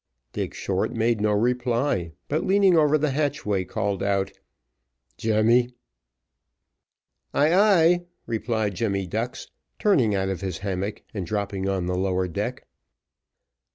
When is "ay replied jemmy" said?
7.53-9.05